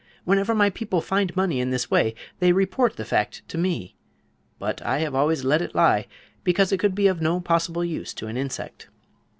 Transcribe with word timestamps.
Whenever 0.23 0.55
my 0.55 0.71
people 0.71 0.99
find 0.99 1.35
money 1.35 1.59
in 1.59 1.69
this 1.69 1.91
way 1.91 2.15
they 2.39 2.51
report 2.51 2.95
the 2.95 3.05
fact 3.05 3.47
to 3.47 3.55
me; 3.55 3.93
but 4.57 4.81
I 4.81 4.97
have 4.97 5.13
always 5.13 5.43
let 5.43 5.61
it 5.61 5.75
lie, 5.75 6.07
because 6.43 6.71
it 6.71 6.79
could 6.79 6.95
be 6.95 7.05
of 7.05 7.21
no 7.21 7.39
possible 7.39 7.85
use 7.85 8.11
to 8.15 8.25
an 8.25 8.35
insect. 8.35 8.87